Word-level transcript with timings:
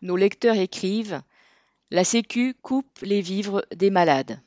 Nos 0.00 0.16
lecteurs 0.16 0.56
écrivent 0.56 1.22
La 1.90 2.04
Sécu 2.04 2.54
coupe 2.62 3.00
les 3.02 3.20
vivres 3.20 3.66
des 3.74 3.90
malades. 3.90 4.40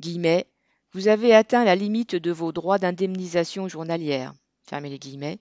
Guillemets, 0.00 0.46
vous 0.92 1.08
avez 1.08 1.34
atteint 1.34 1.64
la 1.64 1.74
limite 1.74 2.14
de 2.14 2.30
vos 2.30 2.52
droits 2.52 2.78
d'indemnisation 2.78 3.68
journalière. 3.68 4.34
Fermez 4.64 4.90
les 4.90 4.98
guillemets. 4.98 5.38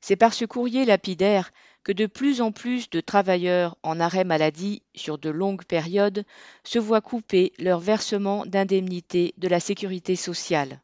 C'est 0.00 0.16
par 0.16 0.32
ce 0.32 0.46
courrier 0.46 0.86
lapidaire 0.86 1.50
que 1.84 1.92
de 1.92 2.06
plus 2.06 2.40
en 2.40 2.50
plus 2.50 2.88
de 2.88 3.00
travailleurs 3.00 3.76
en 3.82 4.00
arrêt 4.00 4.24
maladie 4.24 4.82
sur 4.94 5.18
de 5.18 5.28
longues 5.28 5.64
périodes 5.64 6.24
se 6.64 6.78
voient 6.78 7.02
couper 7.02 7.52
leur 7.58 7.78
versement 7.78 8.46
d'indemnité 8.46 9.34
de 9.36 9.48
la 9.48 9.60
sécurité 9.60 10.16
sociale. 10.16 10.80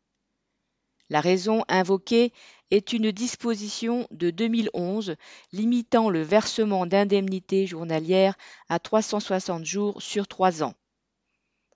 La 1.10 1.20
raison 1.20 1.64
invoquée 1.68 2.32
est 2.70 2.92
une 2.92 3.12
disposition 3.12 4.06
de 4.10 4.30
2011 4.30 5.16
limitant 5.52 6.08
le 6.08 6.22
versement 6.22 6.86
d'indemnités 6.86 7.66
journalières 7.66 8.36
à 8.68 8.78
360 8.78 9.64
jours 9.64 10.00
sur 10.00 10.26
trois 10.26 10.62
ans. 10.62 10.74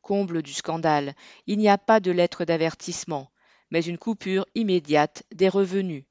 Comble 0.01 0.43
du 0.43 0.55
scandale, 0.55 1.15
il 1.47 1.59
n'y 1.59 1.69
a 1.69 1.77
pas 1.77 2.01
de 2.01 2.11
lettre 2.11 2.47
d'avertissement, 2.47 3.31
mais 3.71 3.85
une 3.85 3.99
coupure 3.99 4.47
immédiate 4.55 5.23
des 5.35 5.51
revenus. 5.51 6.05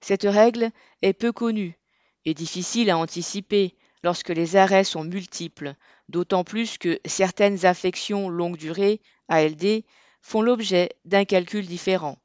Cette 0.00 0.24
règle 0.24 0.70
est 1.02 1.12
peu 1.12 1.30
connue 1.30 1.78
et 2.24 2.32
difficile 2.32 2.90
à 2.90 2.96
anticiper 2.96 3.76
lorsque 4.02 4.30
les 4.30 4.56
arrêts 4.56 4.84
sont 4.84 5.04
multiples, 5.04 5.74
d'autant 6.08 6.44
plus 6.44 6.78
que 6.78 6.98
certaines 7.04 7.66
affections 7.66 8.28
longue 8.28 8.56
durée, 8.56 9.02
ALD, 9.28 9.84
font 10.24 10.40
l'objet 10.40 10.88
d'un 11.04 11.26
calcul 11.26 11.66
différent. 11.66 12.16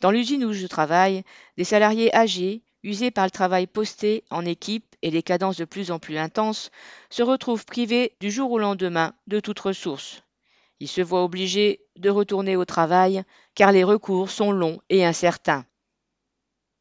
Dans 0.00 0.12
l'usine 0.12 0.44
où 0.44 0.52
je 0.52 0.68
travaille, 0.68 1.24
des 1.56 1.64
salariés 1.64 2.14
âgés, 2.14 2.62
usés 2.84 3.10
par 3.10 3.24
le 3.24 3.30
travail 3.32 3.66
posté 3.66 4.22
en 4.30 4.46
équipe 4.46 4.94
et 5.02 5.10
les 5.10 5.24
cadences 5.24 5.56
de 5.56 5.64
plus 5.64 5.90
en 5.90 5.98
plus 5.98 6.16
intenses, 6.16 6.70
se 7.10 7.24
retrouvent 7.24 7.66
privés 7.66 8.14
du 8.20 8.30
jour 8.30 8.52
au 8.52 8.58
lendemain 8.58 9.14
de 9.26 9.40
toute 9.40 9.58
ressource. 9.58 10.22
Ils 10.78 10.88
se 10.88 11.00
voient 11.00 11.24
obligés 11.24 11.80
de 11.96 12.08
retourner 12.08 12.54
au 12.54 12.64
travail 12.64 13.24
car 13.56 13.72
les 13.72 13.84
recours 13.84 14.30
sont 14.30 14.52
longs 14.52 14.80
et 14.88 15.04
incertains. 15.04 15.66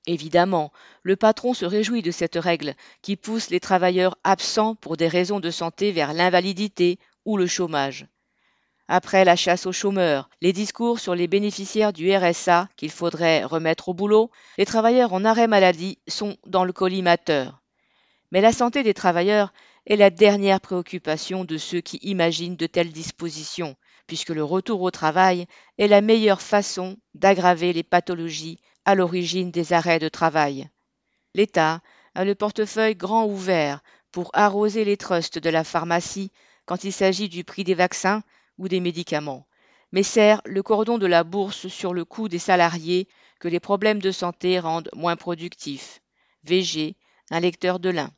Évidemment, 0.05 0.71
le 1.01 1.15
patron 1.15 1.55
se 1.55 1.65
réjouit 1.65 2.03
de 2.03 2.11
cette 2.11 2.35
règle 2.35 2.75
qui 3.01 3.15
pousse 3.15 3.49
les 3.49 3.59
travailleurs 3.59 4.17
absents 4.23 4.75
pour 4.75 4.97
des 4.97 5.07
raisons 5.07 5.39
de 5.39 5.49
santé 5.49 5.91
vers 5.91 6.13
l'invalidité 6.13 6.99
ou 7.25 7.37
le 7.37 7.47
chômage. 7.47 8.07
Après 8.93 9.23
la 9.23 9.37
chasse 9.37 9.67
aux 9.67 9.71
chômeurs, 9.71 10.29
les 10.41 10.51
discours 10.51 10.99
sur 10.99 11.15
les 11.15 11.29
bénéficiaires 11.29 11.93
du 11.93 12.13
RSA 12.13 12.67
qu'il 12.75 12.91
faudrait 12.91 13.45
remettre 13.45 13.87
au 13.87 13.93
boulot, 13.93 14.31
les 14.57 14.65
travailleurs 14.65 15.13
en 15.13 15.23
arrêt 15.23 15.47
maladie 15.47 15.97
sont 16.09 16.35
dans 16.45 16.65
le 16.65 16.73
collimateur. 16.73 17.61
Mais 18.33 18.41
la 18.41 18.51
santé 18.51 18.83
des 18.83 18.93
travailleurs 18.93 19.53
est 19.85 19.95
la 19.95 20.09
dernière 20.09 20.59
préoccupation 20.59 21.45
de 21.45 21.57
ceux 21.57 21.79
qui 21.79 21.99
imaginent 22.01 22.57
de 22.57 22.67
telles 22.67 22.91
dispositions, 22.91 23.77
puisque 24.07 24.31
le 24.31 24.43
retour 24.43 24.81
au 24.81 24.91
travail 24.91 25.45
est 25.77 25.87
la 25.87 26.01
meilleure 26.01 26.41
façon 26.41 26.97
d'aggraver 27.15 27.71
les 27.71 27.83
pathologies 27.83 28.59
à 28.83 28.93
l'origine 28.93 29.51
des 29.51 29.71
arrêts 29.71 29.99
de 29.99 30.09
travail. 30.09 30.67
L'État 31.33 31.79
a 32.13 32.25
le 32.25 32.35
portefeuille 32.35 32.95
grand 32.95 33.25
ouvert 33.25 33.83
pour 34.11 34.31
arroser 34.33 34.83
les 34.83 34.97
trusts 34.97 35.39
de 35.39 35.49
la 35.49 35.63
pharmacie 35.63 36.33
quand 36.65 36.83
il 36.83 36.91
s'agit 36.91 37.29
du 37.29 37.45
prix 37.45 37.63
des 37.63 37.73
vaccins 37.73 38.21
ou 38.61 38.67
des 38.67 38.79
médicaments, 38.79 39.47
mais 39.91 40.03
serre 40.03 40.39
le 40.45 40.61
cordon 40.61 40.99
de 40.99 41.07
la 41.07 41.23
bourse 41.23 41.67
sur 41.67 41.95
le 41.95 42.05
cou 42.05 42.29
des 42.29 42.37
salariés 42.37 43.07
que 43.39 43.47
les 43.47 43.59
problèmes 43.59 43.99
de 43.99 44.11
santé 44.11 44.59
rendent 44.59 44.91
moins 44.95 45.15
productifs. 45.15 45.99
VG, 46.43 46.95
un 47.31 47.39
lecteur 47.39 47.79
de 47.79 47.89
lin. 47.89 48.11